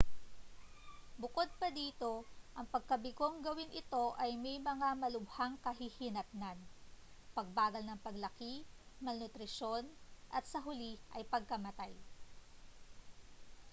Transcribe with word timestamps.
bukod 1.21 1.45
pa 1.61 1.69
dito 1.79 2.11
ang 2.57 2.65
pagkabigong 2.73 3.37
gawin 3.47 3.69
ito 3.81 4.05
ay 4.23 4.31
may 4.43 4.57
mga 4.69 4.89
malubhang 5.01 5.55
kahihinatnan 5.65 6.57
pagbagal 7.37 7.83
ng 7.85 7.99
paglaki 8.05 8.53
malnutrisyon 9.05 9.83
at 10.37 10.41
sa 10.51 10.57
huli 10.65 10.93
ay 11.15 11.21
pagkamatay 11.33 11.93